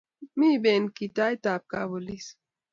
[0.37, 2.25] mi benki taitab kapolis